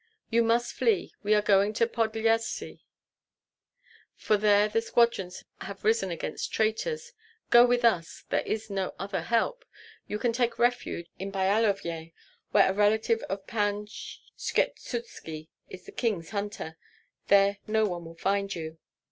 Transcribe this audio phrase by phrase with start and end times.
[0.31, 1.13] "You must flee.
[1.21, 2.79] We are going to Podlyasye,
[4.15, 7.13] for there the squadrons have risen against traitors;
[7.51, 8.23] go with us.
[8.31, 9.63] There is no other help.
[10.07, 12.13] You can take refuge in Byalovyej,
[12.49, 16.77] where a relative of Pan Skshetuski is the king's hunter.
[17.27, 18.79] There no one will find you."